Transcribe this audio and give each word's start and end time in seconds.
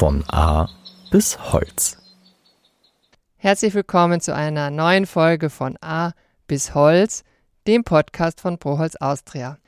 Von 0.00 0.24
A 0.28 0.66
bis 1.10 1.52
Holz. 1.52 1.98
Herzlich 3.36 3.74
willkommen 3.74 4.22
zu 4.22 4.34
einer 4.34 4.70
neuen 4.70 5.04
Folge 5.04 5.50
von 5.50 5.76
A 5.82 6.12
bis 6.46 6.74
Holz, 6.74 7.22
dem 7.66 7.84
Podcast 7.84 8.40
von 8.40 8.56
Proholz 8.56 8.96
Austria. 8.96 9.58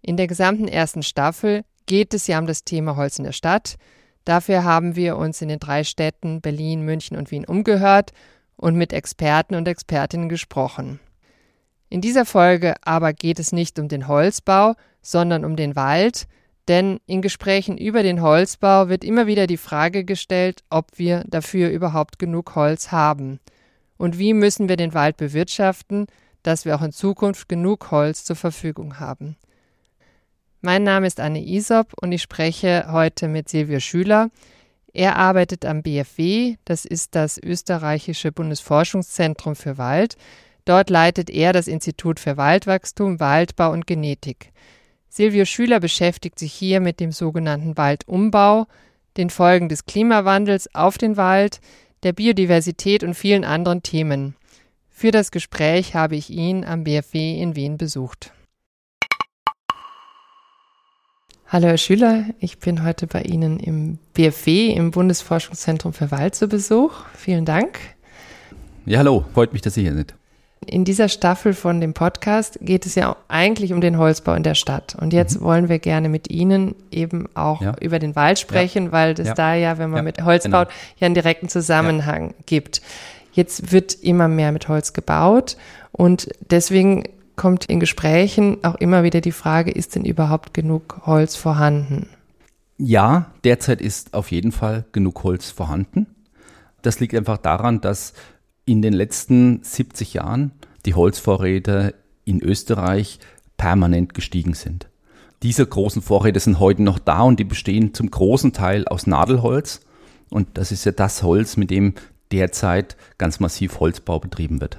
In 0.00 0.16
der 0.16 0.28
gesamten 0.28 0.66
ersten 0.66 1.02
Staffel 1.02 1.62
geht 1.84 2.14
es 2.14 2.26
ja 2.26 2.38
um 2.38 2.46
das 2.46 2.64
Thema 2.64 2.96
Holz 2.96 3.18
in 3.18 3.26
der 3.26 3.32
Stadt. 3.32 3.76
Dafür 4.24 4.64
haben 4.64 4.96
wir 4.96 5.18
uns 5.18 5.42
in 5.42 5.50
den 5.50 5.60
drei 5.60 5.84
Städten 5.84 6.40
Berlin, 6.40 6.80
München 6.80 7.18
und 7.18 7.30
Wien 7.30 7.44
umgehört 7.44 8.14
und 8.56 8.76
mit 8.76 8.94
Experten 8.94 9.56
und 9.56 9.68
Expertinnen 9.68 10.30
gesprochen. 10.30 11.00
In 11.90 12.00
dieser 12.00 12.24
Folge 12.24 12.76
aber 12.80 13.12
geht 13.12 13.38
es 13.38 13.52
nicht 13.52 13.78
um 13.78 13.88
den 13.88 14.08
Holzbau, 14.08 14.72
sondern 15.02 15.44
um 15.44 15.54
den 15.54 15.76
Wald, 15.76 16.28
denn 16.68 17.00
in 17.06 17.22
Gesprächen 17.22 17.78
über 17.78 18.02
den 18.02 18.22
Holzbau 18.22 18.88
wird 18.88 19.04
immer 19.04 19.26
wieder 19.26 19.46
die 19.46 19.56
Frage 19.56 20.04
gestellt, 20.04 20.62
ob 20.70 20.98
wir 20.98 21.24
dafür 21.26 21.70
überhaupt 21.70 22.18
genug 22.18 22.54
Holz 22.54 22.92
haben. 22.92 23.40
Und 23.96 24.18
wie 24.18 24.34
müssen 24.34 24.68
wir 24.68 24.76
den 24.76 24.94
Wald 24.94 25.16
bewirtschaften, 25.16 26.06
dass 26.46 26.64
wir 26.64 26.76
auch 26.76 26.82
in 26.82 26.92
Zukunft 26.92 27.48
genug 27.48 27.90
Holz 27.90 28.24
zur 28.24 28.36
Verfügung 28.36 29.00
haben. 29.00 29.36
Mein 30.60 30.84
Name 30.84 31.06
ist 31.06 31.18
Anne 31.18 31.44
Isop 31.44 31.92
und 32.00 32.12
ich 32.12 32.22
spreche 32.22 32.86
heute 32.90 33.26
mit 33.26 33.48
Silvio 33.48 33.80
Schüler. 33.80 34.30
Er 34.92 35.16
arbeitet 35.16 35.64
am 35.64 35.82
BFW, 35.82 36.56
das 36.64 36.84
ist 36.84 37.14
das 37.14 37.38
österreichische 37.38 38.32
Bundesforschungszentrum 38.32 39.56
für 39.56 39.76
Wald. 39.76 40.16
Dort 40.64 40.88
leitet 40.88 41.30
er 41.30 41.52
das 41.52 41.66
Institut 41.66 42.20
für 42.20 42.36
Waldwachstum, 42.36 43.20
Waldbau 43.20 43.72
und 43.72 43.86
Genetik. 43.86 44.52
Silvio 45.16 45.46
Schüler 45.46 45.80
beschäftigt 45.80 46.38
sich 46.38 46.52
hier 46.52 46.78
mit 46.78 47.00
dem 47.00 47.10
sogenannten 47.10 47.78
Waldumbau, 47.78 48.66
den 49.16 49.30
Folgen 49.30 49.70
des 49.70 49.86
Klimawandels 49.86 50.74
auf 50.74 50.98
den 50.98 51.16
Wald, 51.16 51.62
der 52.02 52.12
Biodiversität 52.12 53.02
und 53.02 53.14
vielen 53.14 53.42
anderen 53.42 53.82
Themen. 53.82 54.36
Für 54.90 55.12
das 55.12 55.30
Gespräch 55.30 55.94
habe 55.94 56.16
ich 56.16 56.28
ihn 56.28 56.66
am 56.66 56.84
BFW 56.84 57.40
in 57.40 57.56
Wien 57.56 57.78
besucht. 57.78 58.30
Hallo 61.46 61.68
Herr 61.68 61.78
Schüler, 61.78 62.26
ich 62.38 62.58
bin 62.58 62.84
heute 62.84 63.06
bei 63.06 63.22
Ihnen 63.22 63.58
im 63.58 63.98
BFW, 64.12 64.70
im 64.72 64.90
Bundesforschungszentrum 64.90 65.94
für 65.94 66.10
Wald 66.10 66.34
zu 66.34 66.46
Besuch. 66.46 66.92
Vielen 67.14 67.46
Dank. 67.46 67.78
Ja, 68.84 68.98
hallo, 68.98 69.24
freut 69.32 69.54
mich, 69.54 69.62
dass 69.62 69.72
Sie 69.72 69.80
hier 69.80 69.94
sind. 69.94 70.14
In 70.68 70.84
dieser 70.84 71.08
Staffel 71.08 71.54
von 71.54 71.80
dem 71.80 71.94
Podcast 71.94 72.58
geht 72.60 72.86
es 72.86 72.96
ja 72.96 73.16
eigentlich 73.28 73.72
um 73.72 73.80
den 73.80 73.98
Holzbau 73.98 74.34
in 74.34 74.42
der 74.42 74.54
Stadt. 74.54 74.96
Und 75.00 75.12
jetzt 75.12 75.40
mhm. 75.40 75.44
wollen 75.44 75.68
wir 75.68 75.78
gerne 75.78 76.08
mit 76.08 76.30
Ihnen 76.30 76.74
eben 76.90 77.28
auch 77.34 77.62
ja. 77.62 77.74
über 77.80 77.98
den 77.98 78.16
Wald 78.16 78.38
sprechen, 78.38 78.86
ja. 78.86 78.92
weil 78.92 79.12
es 79.12 79.28
ja. 79.28 79.34
da 79.34 79.54
ja, 79.54 79.78
wenn 79.78 79.90
man 79.90 80.04
mit 80.04 80.22
Holz 80.24 80.44
genau. 80.44 80.64
baut, 80.64 80.68
ja 80.98 81.06
einen 81.06 81.14
direkten 81.14 81.48
Zusammenhang 81.48 82.34
gibt. 82.46 82.82
Jetzt 83.32 83.70
wird 83.70 83.94
immer 83.94 84.28
mehr 84.28 84.50
mit 84.50 84.68
Holz 84.68 84.92
gebaut 84.92 85.56
und 85.92 86.28
deswegen 86.50 87.04
kommt 87.36 87.66
in 87.66 87.80
Gesprächen 87.80 88.64
auch 88.64 88.74
immer 88.76 89.02
wieder 89.02 89.20
die 89.20 89.32
Frage, 89.32 89.70
ist 89.70 89.94
denn 89.94 90.04
überhaupt 90.04 90.54
genug 90.54 91.02
Holz 91.06 91.36
vorhanden? 91.36 92.08
Ja, 92.78 93.30
derzeit 93.44 93.80
ist 93.80 94.14
auf 94.14 94.32
jeden 94.32 94.52
Fall 94.52 94.84
genug 94.92 95.22
Holz 95.22 95.50
vorhanden. 95.50 96.06
Das 96.82 97.00
liegt 97.00 97.14
einfach 97.14 97.38
daran, 97.38 97.80
dass 97.80 98.12
in 98.66 98.82
den 98.82 98.92
letzten 98.92 99.62
70 99.62 100.14
Jahren 100.14 100.52
die 100.84 100.94
Holzvorräte 100.94 101.94
in 102.24 102.42
Österreich 102.42 103.18
permanent 103.56 104.12
gestiegen 104.12 104.54
sind. 104.54 104.88
Diese 105.42 105.64
großen 105.64 106.02
Vorräte 106.02 106.40
sind 106.40 106.58
heute 106.58 106.82
noch 106.82 106.98
da 106.98 107.22
und 107.22 107.38
die 107.38 107.44
bestehen 107.44 107.94
zum 107.94 108.10
großen 108.10 108.52
Teil 108.52 108.86
aus 108.88 109.06
Nadelholz. 109.06 109.80
Und 110.28 110.48
das 110.54 110.72
ist 110.72 110.84
ja 110.84 110.92
das 110.92 111.22
Holz, 111.22 111.56
mit 111.56 111.70
dem 111.70 111.94
derzeit 112.32 112.96
ganz 113.18 113.38
massiv 113.38 113.78
Holzbau 113.78 114.18
betrieben 114.18 114.60
wird. 114.60 114.78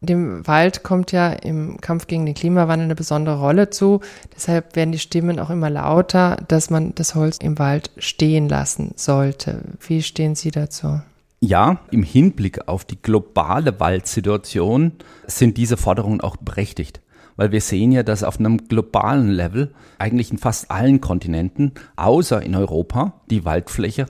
Dem 0.00 0.46
Wald 0.46 0.82
kommt 0.82 1.12
ja 1.12 1.30
im 1.30 1.78
Kampf 1.80 2.06
gegen 2.06 2.24
den 2.24 2.34
Klimawandel 2.34 2.86
eine 2.86 2.94
besondere 2.94 3.38
Rolle 3.38 3.68
zu. 3.68 4.00
Deshalb 4.34 4.74
werden 4.74 4.92
die 4.92 4.98
Stimmen 4.98 5.38
auch 5.38 5.50
immer 5.50 5.68
lauter, 5.68 6.38
dass 6.48 6.70
man 6.70 6.94
das 6.94 7.14
Holz 7.14 7.36
im 7.36 7.58
Wald 7.58 7.90
stehen 7.98 8.48
lassen 8.48 8.92
sollte. 8.96 9.60
Wie 9.86 10.02
stehen 10.02 10.34
Sie 10.34 10.50
dazu? 10.50 11.00
Ja, 11.42 11.80
im 11.90 12.02
Hinblick 12.02 12.68
auf 12.68 12.84
die 12.84 13.00
globale 13.00 13.80
Waldsituation 13.80 14.92
sind 15.26 15.56
diese 15.56 15.78
Forderungen 15.78 16.20
auch 16.20 16.36
berechtigt. 16.36 17.00
Weil 17.36 17.50
wir 17.50 17.62
sehen 17.62 17.92
ja, 17.92 18.02
dass 18.02 18.22
auf 18.22 18.38
einem 18.38 18.68
globalen 18.68 19.30
Level 19.30 19.72
eigentlich 19.98 20.30
in 20.30 20.36
fast 20.36 20.70
allen 20.70 21.00
Kontinenten, 21.00 21.72
außer 21.96 22.42
in 22.42 22.54
Europa, 22.54 23.22
die 23.30 23.46
Waldfläche 23.46 24.04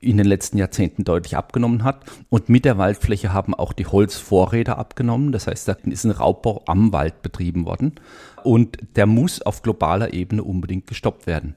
in 0.00 0.16
den 0.16 0.24
letzten 0.24 0.56
Jahrzehnten 0.56 1.04
deutlich 1.04 1.36
abgenommen 1.36 1.84
hat. 1.84 2.00
Und 2.30 2.48
mit 2.48 2.64
der 2.64 2.78
Waldfläche 2.78 3.34
haben 3.34 3.54
auch 3.54 3.74
die 3.74 3.84
Holzvorräte 3.84 4.78
abgenommen. 4.78 5.32
Das 5.32 5.46
heißt, 5.46 5.68
da 5.68 5.76
ist 5.84 6.04
ein 6.04 6.10
Raubbau 6.10 6.62
am 6.66 6.94
Wald 6.94 7.20
betrieben 7.20 7.66
worden. 7.66 7.96
Und 8.42 8.78
der 8.96 9.04
muss 9.04 9.42
auf 9.42 9.60
globaler 9.60 10.14
Ebene 10.14 10.42
unbedingt 10.42 10.86
gestoppt 10.86 11.26
werden. 11.26 11.56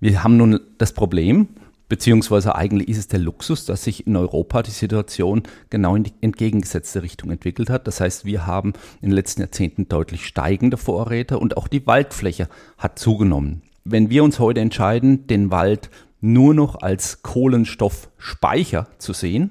Wir 0.00 0.22
haben 0.22 0.36
nun 0.36 0.60
das 0.76 0.92
Problem, 0.92 1.48
beziehungsweise 1.88 2.54
eigentlich 2.54 2.88
ist 2.88 2.98
es 2.98 3.08
der 3.08 3.18
Luxus, 3.18 3.64
dass 3.64 3.84
sich 3.84 4.06
in 4.06 4.16
Europa 4.16 4.62
die 4.62 4.70
Situation 4.70 5.42
genau 5.70 5.96
in 5.96 6.04
die 6.04 6.12
entgegengesetzte 6.20 7.02
Richtung 7.02 7.30
entwickelt 7.30 7.70
hat. 7.70 7.86
Das 7.86 8.00
heißt, 8.00 8.24
wir 8.24 8.46
haben 8.46 8.72
in 9.00 9.10
den 9.10 9.16
letzten 9.16 9.40
Jahrzehnten 9.40 9.88
deutlich 9.88 10.26
steigende 10.26 10.76
Vorräte 10.76 11.38
und 11.38 11.56
auch 11.56 11.68
die 11.68 11.86
Waldfläche 11.86 12.48
hat 12.76 12.98
zugenommen. 12.98 13.62
Wenn 13.84 14.10
wir 14.10 14.22
uns 14.22 14.38
heute 14.38 14.60
entscheiden, 14.60 15.26
den 15.26 15.50
Wald 15.50 15.90
nur 16.20 16.52
noch 16.52 16.82
als 16.82 17.22
Kohlenstoffspeicher 17.22 18.88
zu 18.98 19.12
sehen, 19.12 19.50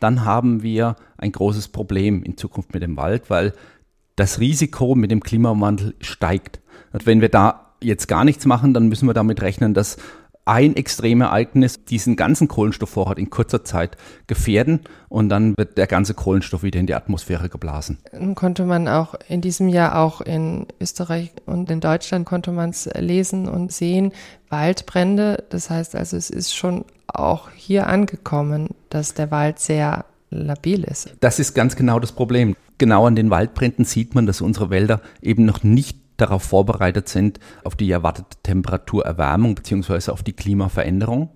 dann 0.00 0.24
haben 0.24 0.62
wir 0.62 0.96
ein 1.16 1.32
großes 1.32 1.68
Problem 1.68 2.22
in 2.22 2.36
Zukunft 2.36 2.72
mit 2.72 2.82
dem 2.82 2.96
Wald, 2.96 3.30
weil 3.30 3.52
das 4.16 4.38
Risiko 4.38 4.94
mit 4.94 5.10
dem 5.10 5.22
Klimawandel 5.22 5.94
steigt. 6.00 6.60
Und 6.92 7.06
wenn 7.06 7.20
wir 7.20 7.28
da 7.28 7.74
jetzt 7.82 8.06
gar 8.06 8.24
nichts 8.24 8.46
machen, 8.46 8.74
dann 8.74 8.88
müssen 8.88 9.08
wir 9.08 9.14
damit 9.14 9.42
rechnen, 9.42 9.74
dass 9.74 9.96
ein 10.48 10.76
Extremereignis 10.76 11.84
diesen 11.84 12.16
ganzen 12.16 12.48
Kohlenstoffvorrat 12.48 13.18
in 13.18 13.28
kurzer 13.28 13.64
Zeit 13.64 13.96
gefährden 14.26 14.80
und 15.10 15.28
dann 15.28 15.54
wird 15.58 15.76
der 15.76 15.86
ganze 15.86 16.14
Kohlenstoff 16.14 16.62
wieder 16.62 16.80
in 16.80 16.86
die 16.86 16.94
Atmosphäre 16.94 17.50
geblasen. 17.50 17.98
Konnte 18.34 18.64
man 18.64 18.88
auch 18.88 19.14
in 19.28 19.42
diesem 19.42 19.68
Jahr 19.68 19.98
auch 19.98 20.22
in 20.22 20.66
Österreich 20.80 21.32
und 21.44 21.70
in 21.70 21.80
Deutschland 21.80 22.24
konnte 22.24 22.50
man 22.50 22.70
es 22.70 22.88
lesen 22.94 23.46
und 23.46 23.72
sehen, 23.72 24.12
Waldbrände. 24.48 25.44
Das 25.50 25.68
heißt 25.68 25.94
also, 25.94 26.16
es 26.16 26.30
ist 26.30 26.56
schon 26.56 26.86
auch 27.06 27.50
hier 27.54 27.86
angekommen, 27.86 28.70
dass 28.88 29.12
der 29.12 29.30
Wald 29.30 29.58
sehr 29.58 30.06
labil 30.30 30.84
ist. 30.84 31.14
Das 31.20 31.38
ist 31.38 31.54
ganz 31.54 31.76
genau 31.76 32.00
das 32.00 32.12
Problem. 32.12 32.56
Genau 32.78 33.06
an 33.06 33.16
den 33.16 33.28
Waldbränden 33.28 33.84
sieht 33.84 34.14
man, 34.14 34.26
dass 34.26 34.40
unsere 34.40 34.70
Wälder 34.70 35.02
eben 35.20 35.44
noch 35.44 35.62
nicht 35.62 35.98
darauf 36.18 36.42
vorbereitet 36.42 37.08
sind, 37.08 37.40
auf 37.64 37.74
die 37.74 37.90
erwartete 37.90 38.36
Temperaturerwärmung 38.42 39.54
beziehungsweise 39.54 40.12
auf 40.12 40.22
die 40.22 40.34
Klimaveränderung. 40.34 41.30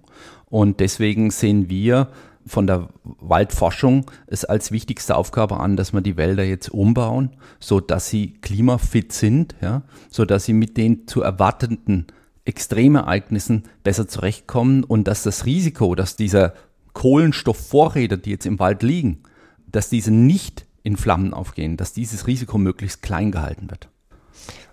Und 0.50 0.80
deswegen 0.80 1.30
sehen 1.30 1.70
wir 1.70 2.08
von 2.44 2.66
der 2.66 2.88
Waldforschung 3.04 4.10
es 4.26 4.44
als 4.44 4.72
wichtigste 4.72 5.16
Aufgabe 5.16 5.60
an, 5.60 5.76
dass 5.76 5.92
wir 5.92 6.00
die 6.00 6.16
Wälder 6.16 6.44
jetzt 6.44 6.68
umbauen, 6.68 7.30
so 7.60 7.80
dass 7.80 8.08
sie 8.08 8.34
klimafit 8.34 9.12
sind, 9.12 9.54
ja, 9.60 9.82
so 10.10 10.24
dass 10.24 10.44
sie 10.44 10.52
mit 10.52 10.76
den 10.76 11.06
zu 11.06 11.22
erwartenden 11.22 12.08
Extremereignissen 12.44 13.64
besser 13.84 14.08
zurechtkommen 14.08 14.82
und 14.82 15.06
dass 15.06 15.22
das 15.22 15.46
Risiko, 15.46 15.94
dass 15.94 16.16
diese 16.16 16.54
Kohlenstoffvorräte, 16.92 18.18
die 18.18 18.30
jetzt 18.30 18.46
im 18.46 18.58
Wald 18.58 18.82
liegen, 18.82 19.22
dass 19.70 19.88
diese 19.88 20.10
nicht 20.10 20.66
in 20.82 20.96
Flammen 20.96 21.32
aufgehen, 21.32 21.76
dass 21.76 21.92
dieses 21.92 22.26
Risiko 22.26 22.58
möglichst 22.58 23.02
klein 23.02 23.30
gehalten 23.30 23.70
wird. 23.70 23.88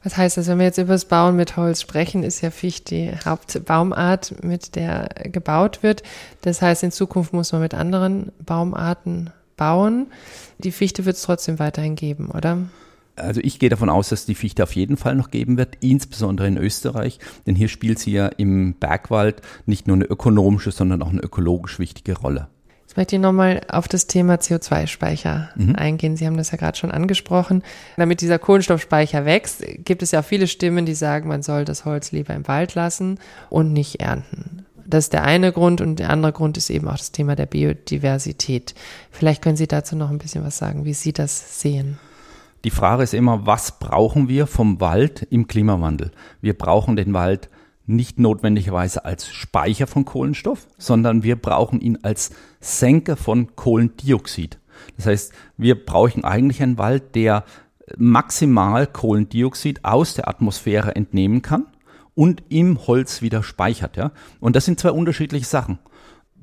Was 0.04 0.16
heißt 0.16 0.38
das, 0.38 0.48
wenn 0.48 0.60
wir 0.60 0.66
jetzt 0.66 0.78
über 0.78 0.94
das 0.94 1.06
Bauen 1.06 1.36
mit 1.36 1.58
Holz 1.58 1.82
sprechen, 1.82 2.24
ist 2.24 2.42
ja 2.42 2.52
Ficht 2.52 2.90
die 2.90 3.12
Hauptbaumart, 3.26 4.44
mit 4.44 4.76
der 4.76 5.10
gebaut 5.26 5.84
wird. 5.84 6.04
Das 6.42 6.62
heißt, 6.62 6.84
in 6.84 6.92
Zukunft 6.92 7.34
muss 7.34 7.52
man 7.52 7.62
mit 7.62 7.74
anderen 7.74 8.32
Baumarten 8.46 9.32
bauen. 9.58 10.08
Die 10.58 10.72
Fichte 10.72 11.06
wird 11.06 11.18
es 11.18 11.24
trotzdem 11.24 11.60
weiterhin 11.60 11.96
geben, 11.96 12.32
oder? 12.32 12.60
Also 13.18 13.42
ich 13.44 13.60
gehe 13.60 13.70
davon 13.70 13.90
aus, 13.90 14.10
dass 14.10 14.26
die 14.26 14.36
Fichte 14.36 14.64
auf 14.64 14.74
jeden 14.76 14.96
Fall 14.96 15.16
noch 15.16 15.30
geben 15.30 15.58
wird, 15.58 15.76
insbesondere 15.82 16.48
in 16.48 16.58
Österreich, 16.58 17.20
denn 17.46 17.56
hier 17.56 17.68
spielt 17.68 18.00
sie 18.00 18.14
ja 18.14 18.28
im 18.28 18.76
Bergwald 18.76 19.42
nicht 19.66 19.88
nur 19.88 19.98
eine 19.98 20.06
ökonomische, 20.06 20.72
sondern 20.72 21.02
auch 21.02 21.10
eine 21.10 21.22
ökologisch 21.22 21.80
wichtige 21.80 22.18
Rolle. 22.18 22.48
Möchte 23.00 23.16
ich 23.16 23.22
nochmal 23.22 23.62
auf 23.70 23.88
das 23.88 24.08
Thema 24.08 24.36
CO2-Speicher 24.36 25.52
mhm. 25.56 25.74
eingehen. 25.78 26.18
Sie 26.18 26.28
haben 26.28 26.36
das 26.36 26.52
ja 26.52 26.58
gerade 26.58 26.78
schon 26.78 26.92
angesprochen. 26.92 27.64
Damit 27.96 28.20
dieser 28.20 28.40
Kohlenstoffspeicher 28.40 29.24
wächst, 29.24 29.64
gibt 29.86 30.04
es 30.04 30.12
ja 30.12 30.22
viele 30.22 30.48
Stimmen, 30.48 30.86
die 30.86 30.96
sagen, 30.96 31.30
man 31.30 31.42
soll 31.42 31.64
das 31.64 31.86
Holz 31.86 32.12
lieber 32.12 32.34
im 32.34 32.46
Wald 32.50 32.76
lassen 32.76 33.18
und 33.50 33.72
nicht 33.72 34.02
ernten. 34.02 34.66
Das 34.86 35.06
ist 35.06 35.14
der 35.14 35.24
eine 35.24 35.54
Grund 35.54 35.80
und 35.80 35.98
der 35.98 36.10
andere 36.10 36.34
Grund 36.34 36.58
ist 36.58 36.70
eben 36.70 36.90
auch 36.90 36.98
das 36.98 37.14
Thema 37.14 37.38
der 37.38 37.46
Biodiversität. 37.46 38.76
Vielleicht 39.12 39.42
können 39.42 39.56
Sie 39.56 39.70
dazu 39.70 39.96
noch 39.96 40.10
ein 40.10 40.18
bisschen 40.18 40.44
was 40.44 40.58
sagen, 40.58 40.84
wie 40.84 40.94
Sie 40.94 41.14
das 41.14 41.62
sehen. 41.62 42.00
Die 42.66 42.70
Frage 42.70 43.04
ist 43.04 43.14
immer, 43.14 43.46
was 43.46 43.80
brauchen 43.80 44.28
wir 44.28 44.46
vom 44.46 44.82
Wald 44.82 45.26
im 45.30 45.48
Klimawandel? 45.48 46.12
Wir 46.42 46.54
brauchen 46.54 46.98
den 46.98 47.14
Wald 47.14 47.48
nicht 47.90 48.20
notwendigerweise 48.20 49.04
als 49.04 49.28
Speicher 49.28 49.88
von 49.88 50.06
Kohlenstoff, 50.06 50.68
sondern 50.78 51.24
wir 51.24 51.36
brauchen 51.36 51.82
ihn 51.82 52.00
als 52.04 52.32
Senker 52.60 53.18
von 53.18 53.56
Kohlendioxid. 53.56 54.60
Das 54.96 55.08
heißt, 55.08 55.34
wir 55.58 55.86
brauchen 55.86 56.24
eigentlich 56.24 56.62
einen 56.62 56.78
Wald, 56.78 57.16
der 57.16 57.44
maximal 57.98 58.86
Kohlendioxid 58.88 59.84
aus 59.84 60.14
der 60.14 60.28
Atmosphäre 60.28 60.96
entnehmen 60.96 61.42
kann 61.42 61.66
und 62.16 62.44
im 62.50 62.86
Holz 62.86 63.22
wieder 63.22 63.44
speichert. 63.44 63.98
Ja? 63.98 64.12
Und 64.40 64.56
das 64.56 64.66
sind 64.66 64.80
zwei 64.80 64.92
unterschiedliche 64.92 65.46
Sachen. 65.46 65.80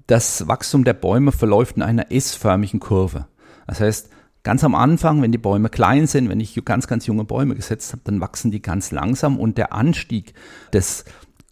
Das 0.06 0.48
Wachstum 0.48 0.84
der 0.84 0.94
Bäume 0.94 1.32
verläuft 1.32 1.76
in 1.76 1.82
einer 1.82 2.10
S-förmigen 2.10 2.80
Kurve. 2.80 3.26
Das 3.66 3.80
heißt, 3.80 4.10
ganz 4.42 4.62
am 4.64 4.74
Anfang, 4.74 5.22
wenn 5.22 5.32
die 5.32 5.38
Bäume 5.38 5.68
klein 5.68 6.06
sind, 6.06 6.28
wenn 6.28 6.40
ich 6.40 6.60
ganz, 6.64 6.86
ganz 6.86 7.06
junge 7.06 7.24
Bäume 7.24 7.54
gesetzt 7.54 7.92
habe, 7.92 8.02
dann 8.04 8.20
wachsen 8.20 8.50
die 8.50 8.62
ganz 8.62 8.90
langsam 8.92 9.38
und 9.38 9.58
der 9.58 9.72
Anstieg 9.72 10.34
des 10.72 11.04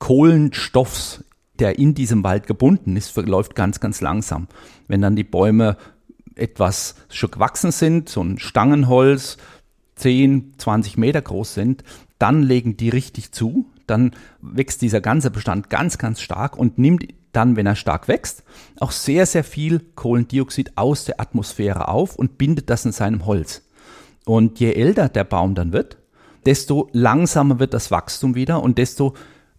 Kohlenstoffs, 0.05 1.25
der 1.59 1.79
in 1.79 1.95
diesem 1.95 2.25
Wald 2.25 2.47
gebunden 2.47 2.95
ist, 2.95 3.09
verläuft 3.09 3.55
ganz, 3.55 3.81
ganz 3.81 4.03
langsam. 4.03 4.49
Wenn 4.87 5.01
dann 5.01 5.17
die 5.17 5.25
Bäume 5.25 5.79
etwas 6.35 6.97
schon 7.09 7.31
gewachsen 7.31 7.73
sind, 7.73 8.11
so 8.11 8.23
ein 8.23 8.39
Stangenholz, 8.39 9.39
10, 9.97 10.57
20 10.59 10.99
Meter 10.99 11.23
groß 11.23 11.55
sind, 11.55 11.85
dann 12.19 12.43
legen 12.43 12.77
die 12.77 12.91
richtig 12.91 13.33
zu, 13.33 13.65
dann 13.87 14.11
wächst 14.43 14.83
dieser 14.83 15.01
ganze 15.01 15.31
Bestand 15.31 15.71
ganz, 15.71 15.97
ganz 15.97 16.21
stark 16.21 16.59
und 16.59 16.77
nimmt 16.77 17.07
dann, 17.33 17.57
wenn 17.57 17.65
er 17.65 17.75
stark 17.75 18.07
wächst, 18.07 18.45
auch 18.81 18.91
sehr, 18.91 19.25
sehr 19.25 19.43
viel 19.43 19.81
Kohlendioxid 19.95 20.73
aus 20.77 21.07
der 21.07 21.19
Atmosphäre 21.19 21.89
auf 21.89 22.17
und 22.17 22.37
bindet 22.37 22.69
das 22.69 22.85
in 22.85 22.93
seinem 22.93 23.25
Holz. 23.25 23.63
Und 24.27 24.61
je 24.61 24.75
älter 24.75 25.09
der 25.09 25.25
Baum 25.25 25.55
dann 25.55 25.73
wird, 25.73 25.97
desto 26.45 26.91
langsamer 26.93 27.59
wird 27.59 27.73
das 27.73 27.91
Wachstum 27.91 28.35
wieder 28.35 28.63
und 28.63 28.77
desto 28.77 29.15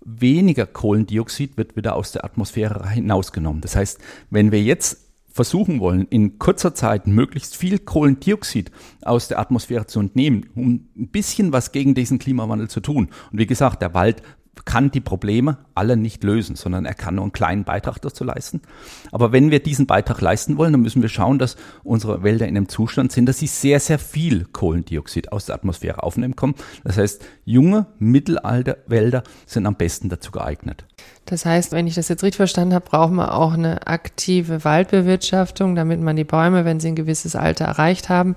weniger 0.05 0.65
Kohlendioxid 0.65 1.57
wird 1.57 1.75
wieder 1.75 1.95
aus 1.95 2.11
der 2.11 2.23
Atmosphäre 2.23 2.89
hinausgenommen. 2.89 3.61
Das 3.61 3.75
heißt, 3.75 3.99
wenn 4.29 4.51
wir 4.51 4.61
jetzt 4.61 5.01
versuchen 5.35 5.81
wollen, 5.81 6.07
in 6.09 6.39
kurzer 6.39 6.73
Zeit 6.73 7.07
möglichst 7.07 7.57
viel 7.57 7.77
Kohlendioxid 7.79 8.71
aus 9.01 9.27
der 9.27 9.39
Atmosphäre 9.39 9.85
zu 9.85 9.99
entnehmen, 9.99 10.45
um 10.55 10.87
ein 10.95 11.09
bisschen 11.09 11.51
was 11.51 11.73
gegen 11.73 11.93
diesen 11.93 12.19
Klimawandel 12.19 12.69
zu 12.69 12.79
tun. 12.79 13.09
Und 13.31 13.39
wie 13.39 13.45
gesagt, 13.45 13.81
der 13.81 13.93
Wald 13.93 14.21
kann 14.63 14.91
die 14.91 15.01
Probleme 15.01 15.57
alle 15.73 15.97
nicht 15.97 16.23
lösen, 16.23 16.55
sondern 16.55 16.85
er 16.85 16.93
kann 16.93 17.15
nur 17.15 17.23
einen 17.23 17.33
kleinen 17.33 17.63
Beitrag 17.65 18.01
dazu 18.01 18.23
leisten. 18.23 18.61
Aber 19.11 19.31
wenn 19.31 19.51
wir 19.51 19.61
diesen 19.61 19.85
Beitrag 19.85 20.21
leisten 20.21 20.57
wollen, 20.57 20.71
dann 20.71 20.81
müssen 20.81 21.01
wir 21.01 21.09
schauen, 21.09 21.39
dass 21.39 21.57
unsere 21.83 22.23
Wälder 22.23 22.47
in 22.47 22.55
einem 22.55 22.69
Zustand 22.69 23.11
sind, 23.11 23.25
dass 23.27 23.39
sie 23.39 23.47
sehr, 23.47 23.79
sehr 23.79 23.99
viel 23.99 24.45
Kohlendioxid 24.45 25.31
aus 25.31 25.45
der 25.45 25.55
Atmosphäre 25.55 26.03
aufnehmen 26.03 26.35
können. 26.35 26.55
Das 26.83 26.97
heißt, 26.97 27.23
junge, 27.43 27.87
mittelalte 27.99 28.77
Wälder 28.87 29.23
sind 29.45 29.65
am 29.65 29.75
besten 29.75 30.09
dazu 30.09 30.31
geeignet. 30.31 30.85
Das 31.25 31.45
heißt, 31.45 31.71
wenn 31.71 31.87
ich 31.87 31.95
das 31.95 32.07
jetzt 32.07 32.23
richtig 32.23 32.37
verstanden 32.37 32.73
habe, 32.73 32.85
brauchen 32.85 33.15
wir 33.15 33.33
auch 33.33 33.53
eine 33.53 33.87
aktive 33.87 34.63
Waldbewirtschaftung, 34.63 35.75
damit 35.75 35.99
man 35.99 36.15
die 36.15 36.23
Bäume, 36.23 36.65
wenn 36.65 36.79
sie 36.79 36.89
ein 36.89 36.95
gewisses 36.95 37.35
Alter 37.35 37.65
erreicht 37.65 38.09
haben, 38.09 38.35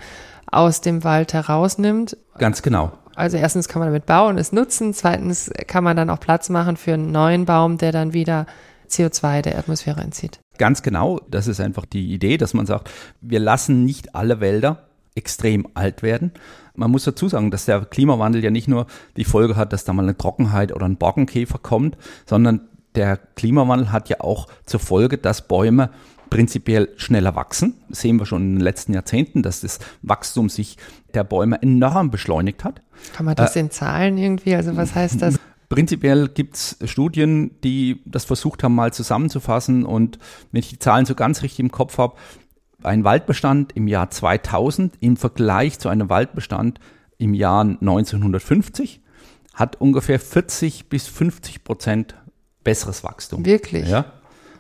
aus 0.51 0.81
dem 0.81 1.05
Wald 1.05 1.35
herausnimmt. 1.35 2.17
Ganz 2.39 2.63
genau. 2.63 2.93
Also 3.19 3.37
erstens 3.37 3.67
kann 3.69 3.81
man 3.81 3.89
damit 3.89 4.07
bauen, 4.07 4.39
es 4.39 4.53
nutzen. 4.53 4.95
Zweitens 4.95 5.51
kann 5.67 5.83
man 5.83 5.97
dann 5.97 6.09
auch 6.09 6.21
Platz 6.21 6.49
machen 6.49 6.77
für 6.77 6.95
einen 6.95 7.11
neuen 7.11 7.47
Baum, 7.47 7.77
der 7.77 7.91
dann 7.91 8.13
wieder 8.13 8.47
CO2 8.89 9.43
der 9.43 9.59
Atmosphäre 9.59 10.01
entzieht. 10.01 10.39
Ganz 10.57 10.83
genau. 10.83 11.21
Das 11.29 11.49
ist 11.49 11.61
einfach 11.61 11.85
die 11.85 12.13
Idee, 12.13 12.37
dass 12.37 12.55
man 12.55 12.65
sagt, 12.67 12.91
wir 13.21 13.41
lassen 13.41 13.85
nicht 13.85 14.15
alle 14.15 14.41
Wälder 14.41 14.89
extrem 15.17 15.67
alt 15.75 16.03
werden. 16.03 16.33
Man 16.75 16.93
muss 16.93 17.05
dazu 17.05 17.29
sagen, 17.29 17.51
dass 17.51 17.65
der 17.65 17.85
Klimawandel 17.85 18.43
ja 18.43 18.51
nicht 18.51 18.69
nur 18.69 18.87
die 19.17 19.25
Folge 19.25 19.57
hat, 19.57 19.73
dass 19.73 19.85
da 19.85 19.93
mal 19.93 20.05
eine 20.05 20.17
Trockenheit 20.17 20.73
oder 20.73 20.87
ein 20.87 20.97
Borkenkäfer 20.97 21.59
kommt, 21.59 21.97
sondern 22.25 22.69
der 22.95 23.17
Klimawandel 23.17 23.91
hat 23.91 24.09
ja 24.09 24.21
auch 24.21 24.47
zur 24.65 24.79
Folge, 24.79 25.19
dass 25.19 25.47
Bäume 25.49 25.91
prinzipiell 26.31 26.89
schneller 26.97 27.35
wachsen. 27.35 27.75
Das 27.89 28.01
sehen 28.01 28.19
wir 28.19 28.27
schon 28.27 28.43
in 28.43 28.55
den 28.57 28.61
letzten 28.61 28.93
Jahrzehnten, 28.93 29.43
dass 29.43 29.61
das 29.61 29.79
Wachstum 30.03 30.49
sich 30.49 30.77
der 31.15 31.25
Bäume 31.25 31.61
enorm 31.63 32.11
beschleunigt 32.11 32.65
hat. 32.65 32.83
Kann 33.15 33.27
man 33.27 33.35
das 33.35 33.57
äh, 33.57 33.61
in 33.61 33.71
Zahlen 33.71 34.19
irgendwie? 34.19 34.55
Also 34.55 34.77
was 34.77 34.95
heißt 34.95 35.23
das? 35.23 35.39
Prinzipiell 35.69 36.29
gibt's 36.29 36.79
Studien, 36.85 37.51
die 37.63 38.01
das 38.07 38.25
versucht 38.25 38.63
haben, 38.63 38.75
mal 38.75 38.93
zusammenzufassen. 38.93 39.85
Und 39.85 40.19
wenn 40.51 40.61
ich 40.61 40.71
die 40.71 40.79
Zahlen 40.79 41.05
so 41.05 41.15
ganz 41.15 41.43
richtig 41.43 41.61
im 41.61 41.71
Kopf 41.71 41.99
habe, 41.99 42.17
ein 42.83 43.05
Waldbestand 43.05 43.73
im 43.77 43.89
Jahr 43.89 44.11
2000 44.11 44.95
im 45.01 45.17
Vergleich 45.17 45.79
zu 45.79 45.89
einem 45.89 46.09
Waldbestand 46.09 46.81
im 47.19 47.35
Jahr 47.35 47.63
1950 47.63 49.03
hat 49.53 49.81
ungefähr 49.81 50.21
40 50.21 50.89
bis 50.89 51.09
50 51.09 51.65
Prozent 51.65 52.15
besseres 52.63 53.03
Wachstum. 53.03 53.45
Wirklich? 53.45 53.89
Ja. 53.89 54.13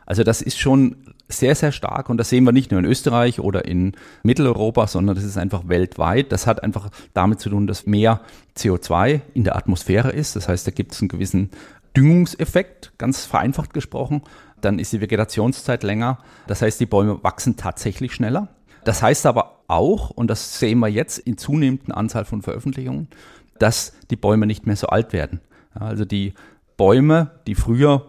Also 0.04 0.24
das 0.24 0.42
ist 0.42 0.58
schon 0.58 1.07
sehr, 1.28 1.54
sehr 1.54 1.72
stark 1.72 2.08
und 2.08 2.16
das 2.16 2.30
sehen 2.30 2.44
wir 2.44 2.52
nicht 2.52 2.70
nur 2.70 2.80
in 2.80 2.86
Österreich 2.86 3.40
oder 3.40 3.66
in 3.66 3.92
Mitteleuropa, 4.22 4.86
sondern 4.86 5.14
das 5.14 5.24
ist 5.24 5.36
einfach 5.36 5.68
weltweit. 5.68 6.32
Das 6.32 6.46
hat 6.46 6.62
einfach 6.62 6.88
damit 7.12 7.40
zu 7.40 7.50
tun, 7.50 7.66
dass 7.66 7.86
mehr 7.86 8.22
CO2 8.56 9.20
in 9.34 9.44
der 9.44 9.56
Atmosphäre 9.56 10.10
ist. 10.10 10.36
Das 10.36 10.48
heißt, 10.48 10.66
da 10.66 10.70
gibt 10.70 10.92
es 10.92 11.00
einen 11.00 11.08
gewissen 11.08 11.50
Düngungseffekt, 11.96 12.92
ganz 12.96 13.26
vereinfacht 13.26 13.74
gesprochen. 13.74 14.22
Dann 14.60 14.78
ist 14.78 14.92
die 14.92 15.00
Vegetationszeit 15.00 15.82
länger. 15.82 16.18
Das 16.46 16.62
heißt, 16.62 16.80
die 16.80 16.86
Bäume 16.86 17.22
wachsen 17.22 17.56
tatsächlich 17.56 18.14
schneller. 18.14 18.48
Das 18.84 19.02
heißt 19.02 19.26
aber 19.26 19.62
auch, 19.68 20.10
und 20.10 20.28
das 20.28 20.58
sehen 20.58 20.78
wir 20.78 20.88
jetzt 20.88 21.18
in 21.18 21.36
zunehmenden 21.36 21.92
Anzahl 21.92 22.24
von 22.24 22.40
Veröffentlichungen, 22.42 23.08
dass 23.58 23.92
die 24.10 24.16
Bäume 24.16 24.46
nicht 24.46 24.66
mehr 24.66 24.76
so 24.76 24.86
alt 24.86 25.12
werden. 25.12 25.40
Also 25.74 26.04
die 26.04 26.32
Bäume, 26.76 27.32
die 27.46 27.54
früher 27.54 28.06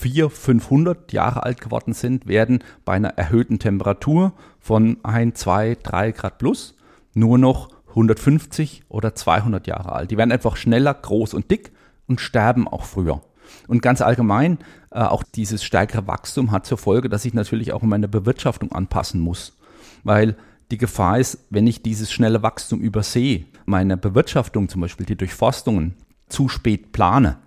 400, 0.00 0.32
500 0.32 1.12
Jahre 1.12 1.42
alt 1.42 1.60
geworden 1.60 1.92
sind, 1.92 2.26
werden 2.26 2.64
bei 2.84 2.94
einer 2.94 3.10
erhöhten 3.10 3.58
Temperatur 3.58 4.32
von 4.58 4.98
1, 5.02 5.38
2, 5.38 5.76
3 5.82 6.12
Grad 6.12 6.38
plus 6.38 6.74
nur 7.14 7.38
noch 7.38 7.68
150 7.90 8.84
oder 8.88 9.14
200 9.14 9.66
Jahre 9.66 9.92
alt. 9.92 10.10
Die 10.10 10.16
werden 10.16 10.32
einfach 10.32 10.56
schneller, 10.56 10.94
groß 10.94 11.34
und 11.34 11.50
dick 11.50 11.72
und 12.06 12.20
sterben 12.20 12.68
auch 12.68 12.84
früher. 12.84 13.20
Und 13.66 13.82
ganz 13.82 14.00
allgemein, 14.00 14.58
äh, 14.90 15.00
auch 15.00 15.22
dieses 15.22 15.64
stärkere 15.64 16.06
Wachstum 16.06 16.52
hat 16.52 16.66
zur 16.66 16.78
Folge, 16.78 17.08
dass 17.08 17.24
ich 17.24 17.34
natürlich 17.34 17.72
auch 17.72 17.82
meine 17.82 18.08
Bewirtschaftung 18.08 18.72
anpassen 18.72 19.20
muss. 19.20 19.58
Weil 20.04 20.36
die 20.70 20.78
Gefahr 20.78 21.18
ist, 21.18 21.38
wenn 21.50 21.66
ich 21.66 21.82
dieses 21.82 22.12
schnelle 22.12 22.42
Wachstum 22.42 22.80
übersehe, 22.80 23.44
meine 23.66 23.96
Bewirtschaftung 23.96 24.68
zum 24.68 24.80
Beispiel, 24.80 25.06
die 25.06 25.16
Durchforstungen 25.16 25.94
zu 26.28 26.48
spät 26.48 26.92
plane, 26.92 27.38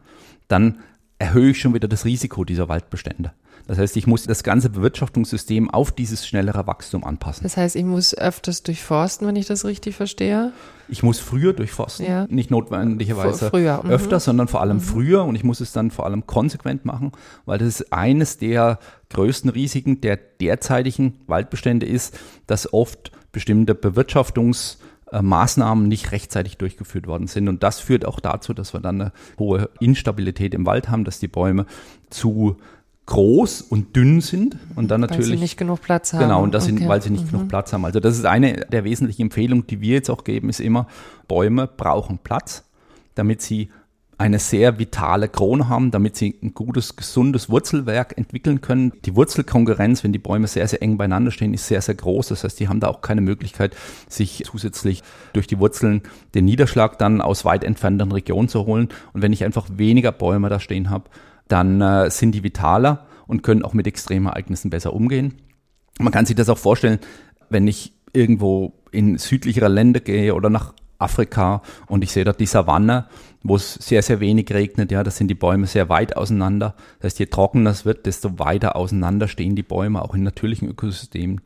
dann 0.49 0.79
erhöhe 1.23 1.51
ich 1.51 1.61
schon 1.61 1.73
wieder 1.73 1.87
das 1.87 2.03
Risiko 2.03 2.43
dieser 2.43 2.67
Waldbestände. 2.67 3.31
Das 3.65 3.77
heißt, 3.77 3.95
ich 3.95 4.07
muss 4.07 4.23
das 4.23 4.43
ganze 4.43 4.69
Bewirtschaftungssystem 4.69 5.69
auf 5.69 5.93
dieses 5.93 6.27
schnellere 6.27 6.67
Wachstum 6.67 7.05
anpassen. 7.05 7.43
Das 7.43 7.55
heißt, 7.55 7.77
ich 7.77 7.85
muss 7.85 8.13
öfters 8.13 8.61
durchforsten, 8.63 9.25
wenn 9.25 9.37
ich 9.37 9.45
das 9.45 9.63
richtig 9.63 9.95
verstehe? 9.95 10.51
Ich 10.89 11.01
muss 11.01 11.19
früher 11.19 11.53
durchforsten, 11.53 12.05
ja. 12.05 12.27
nicht 12.27 12.51
notwendigerweise 12.51 13.49
früher. 13.49 13.81
Mhm. 13.81 13.89
öfter, 13.89 14.19
sondern 14.19 14.49
vor 14.49 14.59
allem 14.59 14.77
mhm. 14.77 14.81
früher 14.81 15.23
und 15.23 15.35
ich 15.35 15.45
muss 15.45 15.61
es 15.61 15.71
dann 15.71 15.91
vor 15.91 16.05
allem 16.05 16.27
konsequent 16.27 16.83
machen, 16.83 17.13
weil 17.45 17.57
das 17.57 17.69
ist 17.69 17.93
eines 17.93 18.37
der 18.37 18.79
größten 19.09 19.49
Risiken 19.49 20.01
der 20.01 20.17
derzeitigen 20.17 21.21
Waldbestände 21.27 21.85
ist, 21.85 22.19
dass 22.47 22.73
oft 22.73 23.13
bestimmte 23.31 23.75
Bewirtschaftungs- 23.75 24.75
äh, 25.13 25.21
Maßnahmen 25.21 25.87
nicht 25.87 26.11
rechtzeitig 26.11 26.57
durchgeführt 26.57 27.05
worden 27.05 27.27
sind. 27.27 27.47
Und 27.47 27.61
das 27.61 27.79
führt 27.79 28.03
auch 28.03 28.19
dazu, 28.19 28.53
dass 28.53 28.73
wir 28.73 28.79
dann 28.79 28.99
eine 28.99 29.11
hohe 29.37 29.69
Instabilität 29.79 30.53
im 30.55 30.65
Wald 30.65 30.89
haben, 30.89 31.03
dass 31.03 31.19
die 31.19 31.27
Bäume 31.27 31.67
zu 32.09 32.57
groß 33.05 33.61
und 33.61 33.95
dünn 33.95 34.21
sind 34.21 34.57
und 34.75 34.89
dann 34.89 35.01
natürlich 35.01 35.27
weil 35.27 35.35
sie 35.35 35.41
nicht 35.41 35.57
genug 35.57 35.81
Platz 35.81 36.13
haben. 36.13 36.21
Genau, 36.21 36.41
und 36.41 36.53
das 36.53 36.63
okay. 36.63 36.77
sind, 36.77 36.87
weil 36.87 37.01
sie 37.01 37.09
nicht 37.09 37.25
mhm. 37.25 37.31
genug 37.31 37.49
Platz 37.49 37.73
haben. 37.73 37.85
Also 37.85 37.99
das 37.99 38.17
ist 38.17 38.25
eine 38.25 38.65
der 38.71 38.85
wesentlichen 38.85 39.23
Empfehlungen, 39.23 39.67
die 39.67 39.81
wir 39.81 39.95
jetzt 39.95 40.09
auch 40.09 40.23
geben, 40.23 40.49
ist 40.49 40.61
immer 40.61 40.87
Bäume 41.27 41.67
brauchen 41.67 42.17
Platz, 42.17 42.63
damit 43.15 43.41
sie 43.41 43.69
eine 44.17 44.39
sehr 44.39 44.79
vitale 44.79 45.27
Krone 45.27 45.69
haben, 45.69 45.91
damit 45.91 46.15
sie 46.15 46.35
ein 46.41 46.53
gutes, 46.53 46.95
gesundes 46.95 47.49
Wurzelwerk 47.49 48.17
entwickeln 48.17 48.61
können. 48.61 48.93
Die 49.05 49.15
Wurzelkonkurrenz, 49.15 50.03
wenn 50.03 50.13
die 50.13 50.19
Bäume 50.19 50.47
sehr, 50.47 50.67
sehr 50.67 50.81
eng 50.81 50.97
beieinander 50.97 51.31
stehen, 51.31 51.53
ist 51.53 51.67
sehr, 51.67 51.81
sehr 51.81 51.95
groß. 51.95 52.29
Das 52.29 52.43
heißt, 52.43 52.59
die 52.59 52.67
haben 52.67 52.79
da 52.79 52.87
auch 52.87 53.01
keine 53.01 53.21
Möglichkeit, 53.21 53.75
sich 54.07 54.43
zusätzlich 54.45 55.03
durch 55.33 55.47
die 55.47 55.59
Wurzeln 55.59 56.01
den 56.35 56.45
Niederschlag 56.45 56.97
dann 56.97 57.21
aus 57.21 57.45
weit 57.45 57.63
entfernten 57.63 58.11
Regionen 58.11 58.49
zu 58.49 58.65
holen. 58.65 58.89
Und 59.13 59.21
wenn 59.21 59.33
ich 59.33 59.43
einfach 59.43 59.67
weniger 59.73 60.11
Bäume 60.11 60.49
da 60.49 60.59
stehen 60.59 60.89
habe, 60.89 61.09
dann 61.47 61.81
äh, 61.81 62.09
sind 62.09 62.33
die 62.33 62.43
vitaler 62.43 63.07
und 63.27 63.43
können 63.43 63.63
auch 63.63 63.73
mit 63.73 63.87
Extremereignissen 63.87 64.69
besser 64.69 64.93
umgehen. 64.93 65.35
Man 65.99 66.11
kann 66.11 66.25
sich 66.25 66.35
das 66.35 66.49
auch 66.49 66.57
vorstellen, 66.57 66.99
wenn 67.49 67.67
ich 67.67 67.93
irgendwo 68.13 68.73
in 68.91 69.17
südlichere 69.17 69.67
Länder 69.67 69.99
gehe 69.99 70.35
oder 70.35 70.49
nach 70.49 70.73
Afrika 71.03 71.61
und 71.87 72.03
ich 72.03 72.11
sehe 72.11 72.23
dort 72.23 72.39
die 72.39 72.45
Savanne, 72.45 73.05
wo 73.43 73.55
es 73.55 73.73
sehr, 73.75 74.01
sehr 74.01 74.19
wenig 74.19 74.51
regnet. 74.53 74.91
Ja, 74.91 75.03
da 75.03 75.11
sind 75.11 75.27
die 75.27 75.35
Bäume 75.35 75.67
sehr 75.67 75.89
weit 75.89 76.15
auseinander. 76.15 76.75
Das 76.99 77.11
heißt, 77.11 77.19
je 77.19 77.25
trockener 77.27 77.71
es 77.71 77.85
wird, 77.85 78.05
desto 78.05 78.39
weiter 78.39 78.75
auseinander 78.75 79.27
stehen 79.27 79.55
die 79.55 79.63
Bäume, 79.63 80.01
auch 80.01 80.15
in 80.15 80.23
natürlichen 80.23 80.69
Ökosystemen. 80.69 81.41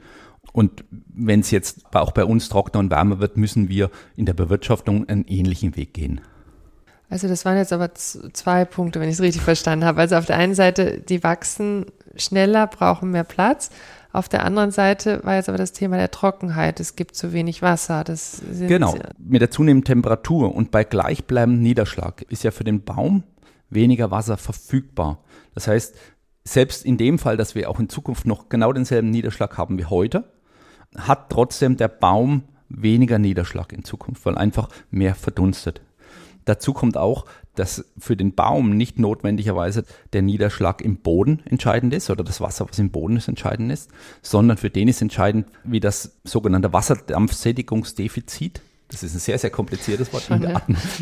Und 0.53 0.83
wenn 1.13 1.41
es 1.41 1.51
jetzt 1.51 1.93
auch 1.93 2.11
bei 2.11 2.23
uns 2.23 2.49
trockener 2.49 2.79
und 2.79 2.91
wärmer 2.91 3.19
wird, 3.19 3.37
müssen 3.37 3.69
wir 3.69 3.89
in 4.15 4.25
der 4.25 4.33
Bewirtschaftung 4.33 5.07
einen 5.09 5.25
ähnlichen 5.27 5.75
Weg 5.75 5.93
gehen. 5.93 6.21
Also 7.09 7.27
das 7.27 7.45
waren 7.45 7.57
jetzt 7.57 7.71
aber 7.71 7.93
zwei 7.95 8.65
Punkte, 8.65 8.99
wenn 8.99 9.07
ich 9.07 9.15
es 9.15 9.21
richtig 9.21 9.41
verstanden 9.41 9.85
habe. 9.85 10.01
Also 10.01 10.15
auf 10.15 10.25
der 10.25 10.37
einen 10.37 10.55
Seite, 10.55 10.99
die 10.99 11.23
wachsen 11.23 11.85
schneller, 12.15 12.67
brauchen 12.67 13.11
mehr 13.11 13.23
Platz. 13.23 13.69
Auf 14.17 14.27
der 14.27 14.43
anderen 14.43 14.71
Seite 14.71 15.23
war 15.23 15.35
jetzt 15.35 15.47
aber 15.47 15.59
das 15.59 15.73
Thema 15.73 15.95
der 15.97 16.09
Trockenheit. 16.09 16.79
Es 16.79 16.95
gibt 16.95 17.15
zu 17.15 17.33
wenig 17.33 17.61
Wasser. 17.61 18.03
Das 18.03 18.41
genau, 18.67 18.97
mit 19.19 19.41
der 19.41 19.51
zunehmenden 19.51 19.85
Temperatur 19.85 20.55
und 20.55 20.71
bei 20.71 20.83
gleichbleibendem 20.83 21.61
Niederschlag 21.61 22.23
ist 22.23 22.43
ja 22.43 22.49
für 22.49 22.63
den 22.63 22.83
Baum 22.83 23.25
weniger 23.69 24.09
Wasser 24.09 24.37
verfügbar. 24.37 25.19
Das 25.53 25.67
heißt, 25.67 25.95
selbst 26.43 26.83
in 26.83 26.97
dem 26.97 27.19
Fall, 27.19 27.37
dass 27.37 27.53
wir 27.53 27.69
auch 27.69 27.79
in 27.79 27.89
Zukunft 27.89 28.25
noch 28.25 28.49
genau 28.49 28.73
denselben 28.73 29.11
Niederschlag 29.11 29.55
haben 29.55 29.77
wie 29.77 29.85
heute, 29.85 30.23
hat 30.97 31.29
trotzdem 31.29 31.77
der 31.77 31.87
Baum 31.87 32.41
weniger 32.69 33.19
Niederschlag 33.19 33.71
in 33.71 33.83
Zukunft, 33.83 34.25
weil 34.25 34.35
einfach 34.35 34.69
mehr 34.89 35.13
verdunstet. 35.13 35.81
Dazu 36.47 36.71
kommt 36.71 36.95
auch, 36.95 37.25
dass 37.55 37.83
für 37.97 38.15
den 38.15 38.33
Baum 38.33 38.77
nicht 38.77 38.99
notwendigerweise 38.99 39.83
der 40.13 40.21
Niederschlag 40.21 40.81
im 40.81 40.97
Boden 40.97 41.41
entscheidend 41.45 41.93
ist 41.93 42.09
oder 42.09 42.23
das 42.23 42.39
Wasser, 42.39 42.69
was 42.69 42.79
im 42.79 42.89
Boden 42.89 43.17
ist, 43.17 43.27
entscheidend 43.27 43.69
ist, 43.71 43.89
sondern 44.21 44.55
für 44.57 44.69
den 44.69 44.87
ist 44.87 45.01
entscheidend, 45.01 45.47
wie 45.65 45.81
das 45.81 46.17
sogenannte 46.23 46.71
Wasserdampfsättigungsdefizit 46.71 48.61
das 48.89 49.03
ist 49.03 49.15
ein 49.15 49.19
sehr, 49.19 49.37
sehr 49.37 49.49
kompliziertes 49.49 50.13
Wort, 50.13 50.29
in 50.29 50.39
der, 50.39 50.61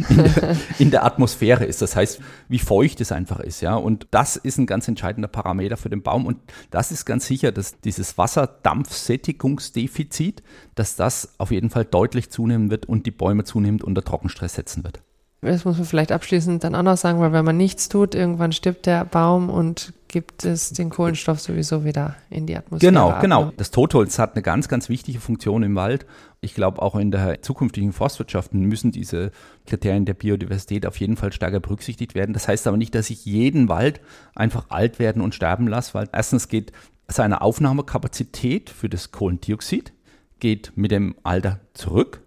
in, 0.09 0.17
der, 0.17 0.57
in 0.79 0.89
der, 0.89 1.05
Atmosphäre 1.05 1.65
ist. 1.65 1.83
Das 1.83 1.95
heißt, 1.95 2.19
wie 2.47 2.57
feucht 2.57 2.99
es 2.99 3.11
einfach 3.11 3.39
ist, 3.39 3.61
ja. 3.61 3.75
Und 3.75 4.07
das 4.09 4.37
ist 4.37 4.57
ein 4.57 4.65
ganz 4.65 4.87
entscheidender 4.87 5.27
Parameter 5.27 5.77
für 5.77 5.89
den 5.89 6.01
Baum. 6.01 6.25
Und 6.25 6.39
das 6.71 6.91
ist 6.91 7.05
ganz 7.05 7.27
sicher, 7.27 7.51
dass 7.51 7.79
dieses 7.81 8.17
Wasserdampfsättigungsdefizit, 8.17 10.41
dass 10.73 10.95
das 10.95 11.35
auf 11.37 11.51
jeden 11.51 11.69
Fall 11.69 11.85
deutlich 11.85 12.31
zunehmen 12.31 12.71
wird 12.71 12.87
und 12.87 13.05
die 13.05 13.11
Bäume 13.11 13.43
zunehmend 13.43 13.83
unter 13.83 14.03
Trockenstress 14.03 14.55
setzen 14.55 14.83
wird 14.83 15.03
das 15.51 15.65
muss 15.65 15.77
man 15.77 15.85
vielleicht 15.85 16.11
abschließend 16.11 16.63
dann 16.63 16.75
auch 16.75 16.83
noch 16.83 16.97
sagen, 16.97 17.19
weil 17.19 17.31
wenn 17.31 17.45
man 17.45 17.57
nichts 17.57 17.89
tut, 17.89 18.15
irgendwann 18.15 18.51
stirbt 18.51 18.85
der 18.85 19.05
Baum 19.05 19.49
und 19.49 19.93
gibt 20.07 20.45
es 20.45 20.71
den 20.71 20.89
Kohlenstoff 20.89 21.39
sowieso 21.39 21.83
wieder 21.83 22.15
in 22.29 22.47
die 22.47 22.55
Atmosphäre. 22.55 22.91
Genau, 22.91 23.09
ab. 23.11 23.21
genau. 23.21 23.51
Das 23.57 23.71
Totholz 23.71 24.17
hat 24.17 24.33
eine 24.33 24.41
ganz, 24.41 24.67
ganz 24.67 24.87
wichtige 24.87 25.19
Funktion 25.19 25.63
im 25.63 25.75
Wald. 25.75 26.05
Ich 26.41 26.53
glaube, 26.53 26.81
auch 26.81 26.95
in 26.95 27.11
der 27.11 27.41
zukünftigen 27.41 27.91
Forstwirtschaft 27.91 28.53
müssen 28.53 28.91
diese 28.91 29.31
Kriterien 29.65 30.05
der 30.05 30.13
Biodiversität 30.13 30.85
auf 30.85 30.97
jeden 30.99 31.17
Fall 31.17 31.33
stärker 31.33 31.59
berücksichtigt 31.59 32.15
werden. 32.15 32.33
Das 32.33 32.47
heißt 32.47 32.65
aber 32.67 32.77
nicht, 32.77 32.95
dass 32.95 33.09
ich 33.09 33.25
jeden 33.25 33.67
Wald 33.67 33.99
einfach 34.35 34.67
alt 34.69 34.99
werden 34.99 35.21
und 35.21 35.35
sterben 35.35 35.67
lasse, 35.67 35.93
weil 35.93 36.07
erstens 36.11 36.47
geht 36.47 36.71
seine 37.07 37.41
Aufnahmekapazität 37.41 38.69
für 38.69 38.89
das 38.89 39.11
Kohlendioxid 39.11 39.91
geht 40.39 40.73
mit 40.75 40.91
dem 40.91 41.15
Alter 41.23 41.59
zurück. 41.73 42.21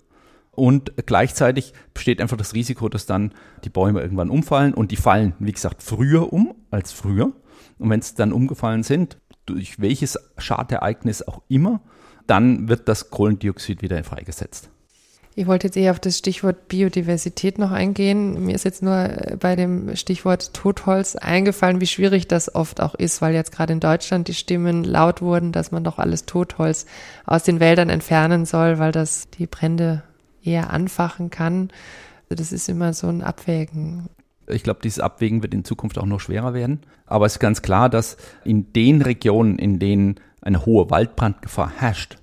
Und 0.58 0.92
gleichzeitig 1.06 1.72
besteht 1.94 2.20
einfach 2.20 2.36
das 2.36 2.52
Risiko, 2.52 2.88
dass 2.88 3.06
dann 3.06 3.32
die 3.62 3.70
Bäume 3.70 4.00
irgendwann 4.00 4.28
umfallen 4.28 4.74
und 4.74 4.90
die 4.90 4.96
fallen, 4.96 5.34
wie 5.38 5.52
gesagt, 5.52 5.84
früher 5.84 6.32
um 6.32 6.52
als 6.72 6.90
früher. 6.90 7.32
Und 7.78 7.90
wenn 7.90 8.00
es 8.00 8.14
dann 8.14 8.32
umgefallen 8.32 8.82
sind, 8.82 9.18
durch 9.46 9.80
welches 9.80 10.18
Schadereignis 10.36 11.22
auch 11.22 11.42
immer, 11.46 11.80
dann 12.26 12.68
wird 12.68 12.88
das 12.88 13.08
Kohlendioxid 13.08 13.82
wieder 13.82 14.02
freigesetzt. 14.02 14.68
Ich 15.36 15.46
wollte 15.46 15.68
jetzt 15.68 15.76
eher 15.76 15.92
auf 15.92 16.00
das 16.00 16.18
Stichwort 16.18 16.66
Biodiversität 16.66 17.60
noch 17.60 17.70
eingehen. 17.70 18.44
Mir 18.44 18.56
ist 18.56 18.64
jetzt 18.64 18.82
nur 18.82 18.96
äh, 18.96 19.36
bei 19.38 19.54
dem 19.54 19.94
Stichwort 19.94 20.52
Totholz 20.54 21.14
eingefallen, 21.14 21.80
wie 21.80 21.86
schwierig 21.86 22.26
das 22.26 22.52
oft 22.52 22.80
auch 22.80 22.96
ist, 22.96 23.22
weil 23.22 23.32
jetzt 23.32 23.52
gerade 23.52 23.74
in 23.74 23.78
Deutschland 23.78 24.26
die 24.26 24.34
Stimmen 24.34 24.82
laut 24.82 25.22
wurden, 25.22 25.52
dass 25.52 25.70
man 25.70 25.84
doch 25.84 26.00
alles 26.00 26.26
Totholz 26.26 26.86
aus 27.26 27.44
den 27.44 27.60
Wäldern 27.60 27.90
entfernen 27.90 28.44
soll, 28.44 28.80
weil 28.80 28.90
das 28.90 29.30
die 29.30 29.46
Brände 29.46 30.02
eher 30.49 30.71
anfachen 30.71 31.31
kann. 31.31 31.71
Das 32.28 32.52
ist 32.52 32.69
immer 32.69 32.93
so 32.93 33.09
ein 33.09 33.23
Abwägen. 33.23 34.09
Ich 34.47 34.62
glaube, 34.62 34.81
dieses 34.83 35.00
Abwägen 35.00 35.43
wird 35.43 35.55
in 35.55 35.64
Zukunft 35.64 35.99
auch 35.99 36.07
noch 36.07 36.21
schwerer 36.21 36.55
werden. 36.55 36.81
Aber 37.07 37.26
es 37.26 37.35
ist 37.35 37.38
ganz 37.38 37.62
klar, 37.62 37.88
dass 37.88 38.17
in 38.45 38.73
den 38.73 39.02
Regionen, 39.02 39.59
in 39.59 39.78
denen 39.78 40.17
eine 40.40 40.64
hohe 40.64 40.90
Waldbrandgefahr 40.90 41.71
herrscht, 41.76 42.19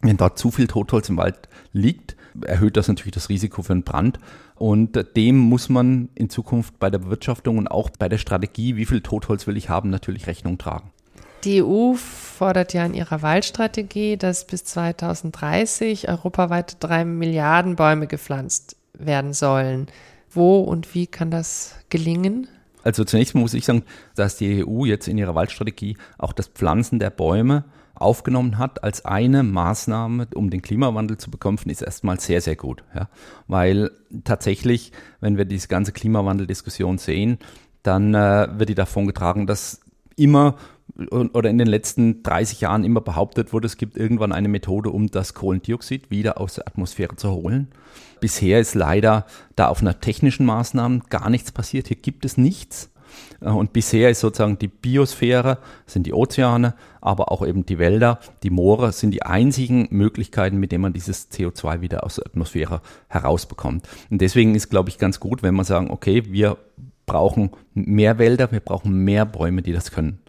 wenn 0.00 0.16
dort 0.16 0.38
zu 0.38 0.50
viel 0.50 0.66
Totholz 0.66 1.08
im 1.08 1.16
Wald 1.16 1.48
liegt, 1.72 2.16
erhöht 2.42 2.76
das 2.76 2.88
natürlich 2.88 3.14
das 3.14 3.28
Risiko 3.28 3.62
für 3.62 3.72
einen 3.72 3.84
Brand. 3.84 4.18
Und 4.56 5.16
dem 5.16 5.38
muss 5.38 5.68
man 5.68 6.10
in 6.14 6.30
Zukunft 6.30 6.78
bei 6.78 6.90
der 6.90 6.98
Bewirtschaftung 6.98 7.58
und 7.58 7.68
auch 7.68 7.90
bei 7.90 8.08
der 8.08 8.18
Strategie, 8.18 8.76
wie 8.76 8.86
viel 8.86 9.00
Totholz 9.00 9.46
will 9.46 9.56
ich 9.56 9.68
haben, 9.68 9.90
natürlich 9.90 10.26
Rechnung 10.26 10.58
tragen. 10.58 10.90
Die 11.44 11.62
EU 11.62 11.94
fordert 11.94 12.72
ja 12.72 12.86
in 12.86 12.94
ihrer 12.94 13.20
Waldstrategie, 13.20 14.16
dass 14.16 14.46
bis 14.46 14.64
2030 14.64 16.08
europaweit 16.08 16.78
drei 16.80 17.04
Milliarden 17.04 17.76
Bäume 17.76 18.06
gepflanzt 18.06 18.76
werden 18.94 19.34
sollen. 19.34 19.88
Wo 20.30 20.60
und 20.60 20.94
wie 20.94 21.06
kann 21.06 21.30
das 21.30 21.74
gelingen? 21.90 22.48
Also 22.82 23.04
zunächst 23.04 23.34
muss 23.34 23.54
ich 23.54 23.64
sagen, 23.64 23.82
dass 24.14 24.36
die 24.36 24.64
EU 24.64 24.84
jetzt 24.84 25.06
in 25.06 25.18
ihrer 25.18 25.34
Waldstrategie 25.34 25.96
auch 26.18 26.32
das 26.32 26.48
Pflanzen 26.48 26.98
der 26.98 27.10
Bäume 27.10 27.64
aufgenommen 27.94 28.58
hat 28.58 28.82
als 28.82 29.04
eine 29.04 29.42
Maßnahme, 29.42 30.28
um 30.34 30.50
den 30.50 30.62
Klimawandel 30.62 31.16
zu 31.16 31.30
bekämpfen, 31.30 31.70
ist 31.70 31.82
erstmal 31.82 32.18
sehr, 32.20 32.40
sehr 32.40 32.56
gut. 32.56 32.82
Ja? 32.94 33.08
Weil 33.46 33.90
tatsächlich, 34.24 34.92
wenn 35.20 35.36
wir 35.38 35.44
diese 35.44 35.68
ganze 35.68 35.92
Klimawandeldiskussion 35.92 36.98
sehen, 36.98 37.38
dann 37.82 38.14
äh, 38.14 38.48
wird 38.58 38.70
die 38.70 38.74
davon 38.74 39.06
getragen, 39.06 39.46
dass 39.46 39.80
immer 40.16 40.56
oder 41.10 41.50
in 41.50 41.58
den 41.58 41.66
letzten 41.66 42.22
30 42.22 42.60
Jahren 42.60 42.84
immer 42.84 43.00
behauptet 43.00 43.52
wurde, 43.52 43.66
es 43.66 43.76
gibt 43.76 43.96
irgendwann 43.96 44.32
eine 44.32 44.48
Methode, 44.48 44.90
um 44.90 45.08
das 45.08 45.34
Kohlendioxid 45.34 46.10
wieder 46.10 46.40
aus 46.40 46.54
der 46.54 46.68
Atmosphäre 46.68 47.16
zu 47.16 47.30
holen. 47.30 47.68
Bisher 48.20 48.60
ist 48.60 48.74
leider 48.74 49.26
da 49.56 49.68
auf 49.68 49.80
einer 49.80 50.00
technischen 50.00 50.46
Maßnahme 50.46 51.00
gar 51.10 51.30
nichts 51.30 51.50
passiert. 51.50 51.88
Hier 51.88 51.96
gibt 51.96 52.24
es 52.24 52.36
nichts. 52.36 52.90
Äh, 53.40 53.50
und 53.50 53.72
bisher 53.72 54.08
ist 54.10 54.20
sozusagen 54.20 54.58
die 54.58 54.68
Biosphäre, 54.68 55.58
sind 55.86 56.06
die 56.06 56.12
Ozeane, 56.12 56.74
aber 57.00 57.32
auch 57.32 57.44
eben 57.46 57.66
die 57.66 57.78
Wälder, 57.78 58.20
die 58.42 58.50
Moore 58.50 58.92
sind 58.92 59.10
die 59.10 59.24
einzigen 59.24 59.88
Möglichkeiten, 59.90 60.58
mit 60.58 60.72
denen 60.72 60.82
man 60.82 60.92
dieses 60.92 61.30
CO2 61.30 61.80
wieder 61.80 62.04
aus 62.04 62.16
der 62.16 62.26
Atmosphäre 62.26 62.80
herausbekommt. 63.08 63.88
Und 64.10 64.20
deswegen 64.20 64.54
ist, 64.54 64.70
glaube 64.70 64.90
ich, 64.90 64.98
ganz 64.98 65.18
gut, 65.18 65.42
wenn 65.42 65.54
man 65.54 65.64
sagen, 65.64 65.90
okay, 65.90 66.22
wir 66.30 66.56
brauchen 67.06 67.50
mehr 67.74 68.18
Wälder, 68.18 68.50
wir 68.52 68.60
brauchen 68.60 69.04
mehr 69.04 69.26
Bäume, 69.26 69.60
die 69.60 69.72
das 69.72 69.90
können 69.90 70.23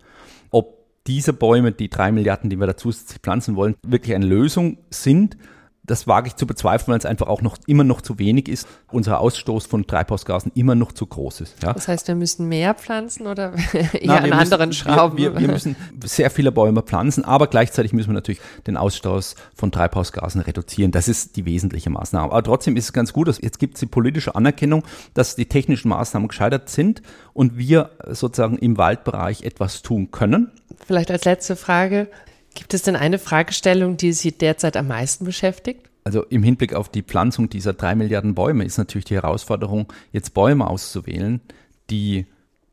diese 1.08 1.34
Bäume, 1.34 1.72
die 1.72 1.90
drei 1.90 2.12
Milliarden, 2.12 2.50
die 2.50 2.60
wir 2.60 2.68
da 2.68 2.78
zusätzlich 2.78 3.20
pflanzen 3.20 3.56
wollen, 3.56 3.76
wirklich 3.84 4.16
eine 4.16 4.26
Lösung 4.26 4.78
sind 4.90 5.38
das 5.86 6.08
wage 6.08 6.28
ich 6.28 6.36
zu 6.36 6.48
bezweifeln, 6.48 6.94
weil 6.94 7.00
es 7.00 7.06
einfach 7.06 7.28
auch 7.28 7.42
noch 7.42 7.58
immer 7.68 7.84
noch 7.84 8.02
zu 8.02 8.20
wenig 8.20 8.48
ist. 8.48 8.68
Unser 8.92 9.20
Ausstoß 9.20 9.66
von 9.66 9.86
Treibhausgasen 9.86 10.52
immer 10.56 10.76
noch 10.76 10.92
zu 10.92 11.06
groß 11.06 11.42
ist. 11.42 11.64
Ja? 11.64 11.74
Das 11.74 11.88
heißt, 11.88 12.08
wir 12.08 12.16
müssen 12.16 12.48
mehr 12.48 12.74
pflanzen 12.74 13.28
oder 13.28 13.54
eher 13.74 14.00
Na, 14.04 14.18
an 14.18 14.34
anderen 14.34 14.70
müssen, 14.70 14.80
Schrauben? 14.80 15.18
Wir, 15.18 15.34
wir, 15.34 15.42
wir, 15.42 15.48
müssen 15.50 15.76
sehr 16.04 16.30
viele 16.30 16.52
Bäume 16.52 16.82
pflanzen, 16.82 17.26
aber 17.26 17.48
gleichzeitig 17.48 17.94
müssen 17.94 18.10
wir 18.10 18.14
natürlich 18.14 18.42
den 18.68 18.78
Ausstoß 18.78 19.36
von 19.54 19.72
Treibhausgasen 19.72 20.42
reduzieren. 20.42 20.92
Das 20.92 21.08
ist 21.08 21.36
die 21.36 21.46
wesentliche 21.46 21.90
Maßnahme. 21.90 22.32
Aber 22.32 22.44
trotzdem 22.44 22.78
ist 22.78 22.86
es 22.86 22.94
ganz 22.94 23.14
gut, 23.14 23.28
dass 23.28 23.42
jetzt 23.42 23.60
gibt 23.60 23.76
es 23.76 23.80
die 23.82 23.86
politische 23.86 24.36
Anerkennung, 24.36 24.84
dass 25.14 25.36
die 25.36 25.46
technischen 25.46 25.90
Maßnahmen 25.90 26.28
gescheitert 26.28 26.70
sind 26.70 27.02
und 27.34 27.58
wir 27.58 27.92
sozusagen 28.08 28.58
im 28.58 28.78
Waldbereich 28.78 29.44
etwas 29.44 29.82
tun 29.82 30.12
können. 30.12 30.52
Vielleicht 30.86 31.12
als 31.12 31.26
letzte 31.26 31.56
Frage. 31.56 32.08
Gibt 32.56 32.74
es 32.74 32.82
denn 32.82 32.96
eine 32.96 33.20
Fragestellung, 33.20 33.98
die 33.98 34.14
Sie 34.14 34.32
derzeit 34.32 34.78
am 34.78 34.88
meisten 34.88 35.26
beschäftigt? 35.26 35.90
Also 36.06 36.24
im 36.24 36.42
Hinblick 36.42 36.74
auf 36.74 36.90
die 36.90 37.04
Pflanzung 37.04 37.50
dieser 37.50 37.74
drei 37.74 37.96
Milliarden 37.96 38.34
Bäume 38.34 38.64
ist 38.64 38.78
natürlich 38.78 39.06
die 39.06 39.16
Herausforderung, 39.16 39.92
jetzt 40.12 40.34
Bäume 40.34 40.68
auszuwählen, 40.68 41.42
die 41.90 42.26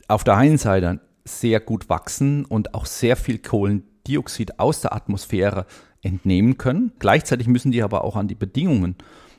auf 0.09 0.23
der 0.23 0.37
einen 0.37 0.59
Seite 0.59 1.01
sehr 1.25 1.61
gut 1.61 1.89
wachsen 1.89 2.45
und 2.45 2.75
auch 2.75 2.87
sehr 2.87 3.17
viel 3.17 3.39
Kohlendioxid 3.39 4.59
aus 4.59 4.81
der 4.83 4.95
Atmosphäre 4.95 5.67
entnehmen 6.03 6.59
können. 6.59 6.93
Gleichzeitig 6.99 7.47
müssen 7.49 7.73
die 7.73 7.83
aber 7.83 8.05
auch 8.05 8.17
an 8.17 8.29
die 8.29 8.35
Bedingungen 8.35 8.97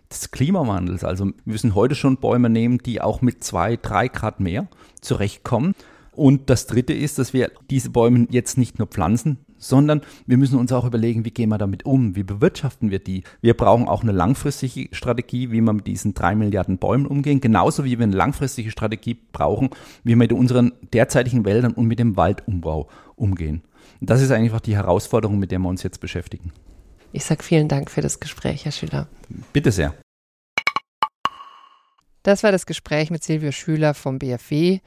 des 0.10 0.32
Klimawandels, 0.32 1.04
also 1.04 1.26
wir 1.26 1.34
müssen 1.46 1.76
heute 1.76 1.96
schon 1.96 2.18
Bäume 2.18 2.50
nehmen, 2.50 2.80
die 2.80 3.02
auch 3.02 3.22
mit 3.22 3.44
zwei, 3.44 3.78
drei 3.78 4.08
Grad 4.08 4.40
mehr 4.40 4.68
zurechtkommen. 5.02 5.74
Und 6.12 6.50
das 6.50 6.68
Dritte 6.68 6.94
ist, 6.94 7.18
dass 7.18 7.34
wir 7.34 7.52
diese 7.70 7.90
Bäume 7.90 8.28
jetzt 8.30 8.58
nicht 8.58 8.78
nur 8.78 8.88
pflanzen, 8.88 9.40
sondern 9.64 10.02
wir 10.26 10.38
müssen 10.38 10.60
uns 10.60 10.72
auch 10.72 10.86
überlegen, 10.86 11.26
wie 11.26 11.32
gehen 11.32 11.50
wir 11.50 11.58
damit 11.58 11.86
um, 11.86 12.16
wie 12.16 12.24
bewirtschaften 12.24 12.92
wir 12.92 13.00
die. 13.00 13.24
Wir 13.42 13.56
brauchen 13.56 13.88
auch 13.88 14.04
eine 14.04 14.12
langfristige 14.12 14.94
Strategie, 14.94 15.52
wie 15.52 15.62
wir 15.62 15.74
mit 15.74 15.88
diesen 15.88 16.14
drei 16.14 16.36
Milliarden 16.36 16.78
Bäumen 16.78 17.06
umgehen, 17.06 17.42
genauso 17.42 17.86
wie 17.86 17.98
wir 17.98 18.04
eine 18.04 18.16
langfristige 18.16 18.72
Strategie 18.72 19.18
brauchen, 19.32 19.70
wie 20.04 20.10
wir 20.10 20.18
mit 20.18 20.34
unseren 20.34 20.74
derzeitigen 20.94 21.46
Wäldern 21.46 21.74
und 21.74 21.88
mit 21.88 22.00
dem 22.00 22.18
Waldumbau 22.18 22.90
umgehen. 23.16 23.64
Und 24.00 24.10
das 24.10 24.22
ist 24.22 24.32
einfach 24.32 24.60
die 24.60 24.76
Herausforderung, 24.76 25.40
mit 25.40 25.52
der 25.52 25.60
wir 25.60 25.70
uns 25.70 25.84
jetzt 25.84 26.00
beschäftigen. 26.00 26.52
Ich 27.12 27.26
sage 27.26 27.44
vielen 27.44 27.68
Dank 27.68 27.92
für 27.92 28.02
das 28.02 28.20
Gespräch, 28.20 28.66
Herr 28.66 28.72
Schüler. 28.72 29.08
Bitte 29.54 29.72
sehr. 29.72 29.94
Das 32.24 32.42
war 32.44 32.52
das 32.52 32.66
Gespräch 32.66 33.12
mit 33.12 33.24
Silvio 33.24 33.52
Schüler 33.52 33.94
vom 33.94 34.18
BFW. 34.18 34.80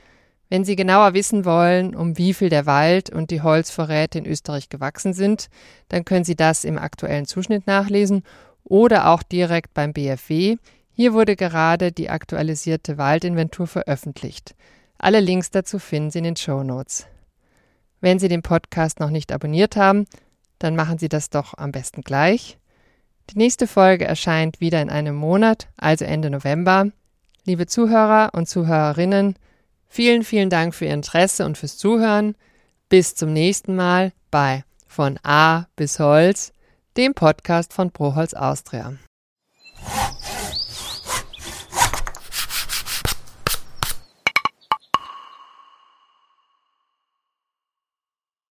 Wenn 0.49 0.65
Sie 0.65 0.77
genauer 0.77 1.15
wissen 1.15 1.45
wollen, 1.45 1.97
um 1.97 2.17
wie 2.19 2.33
viel 2.33 2.51
der 2.51 2.67
Wald 2.67 3.11
und 3.11 3.31
die 3.31 3.43
Holzvorräte 3.43 4.19
in 4.19 4.27
Österreich 4.27 4.69
gewachsen 4.69 5.13
sind, 5.13 5.49
dann 5.89 6.05
können 6.05 6.25
Sie 6.25 6.37
das 6.37 6.65
im 6.65 6.79
aktuellen 6.79 7.27
Zuschnitt 7.27 7.67
nachlesen 7.67 8.23
oder 8.63 9.09
auch 9.09 9.23
direkt 9.23 9.75
beim 9.75 9.93
BFW. 9.93 10.57
Hier 10.93 11.13
wurde 11.13 11.37
gerade 11.37 11.93
die 11.93 12.11
aktualisierte 12.11 12.97
Waldinventur 12.97 13.67
veröffentlicht. 13.67 14.55
Alle 14.99 15.21
Links 15.21 15.51
dazu 15.51 15.79
finden 15.79 16.11
Sie 16.11 16.19
in 16.19 16.25
den 16.25 16.37
Show 16.37 16.63
Notes. 16.63 17.07
Wenn 18.01 18.19
Sie 18.19 18.29
den 18.29 18.43
Podcast 18.43 19.01
noch 19.01 19.11
nicht 19.11 19.33
abonniert 19.33 19.77
haben, 19.77 20.07
dann 20.59 20.77
machen 20.77 20.99
Sie 20.99 21.09
das 21.09 21.29
doch 21.29 21.55
am 21.59 21.73
besten 21.73 22.03
gleich. 22.03 22.57
Die 23.31 23.39
nächste 23.39 23.67
Folge 23.67 24.05
erscheint 24.05 24.61
wieder 24.61 24.81
in 24.81 24.91
einem 24.91 25.17
Monat, 25.17 25.67
also 25.77 26.05
Ende 26.05 26.31
November. 26.31 26.93
Liebe 27.45 27.67
Zuhörer 27.67 28.31
und 28.33 28.49
Zuhörerinnen, 28.49 29.37
vielen, 29.89 30.25
vielen 30.25 30.51
Dank 30.51 30.75
für 30.75 30.87
Ihr 30.87 30.95
Interesse 30.95 31.45
und 31.45 31.59
fürs 31.59 31.77
Zuhören. 31.77 32.37
Bis 32.89 33.15
zum 33.15 33.33
nächsten 33.33 33.75
Mal 33.75 34.13
bei 34.31 34.65
Von 34.87 35.19
A 35.23 35.67
bis 35.77 35.99
Holz, 35.99 36.53
dem 36.97 37.15
Podcast 37.15 37.73
von 37.73 37.91
Proholz 37.91 38.35
Austria. 38.35 38.95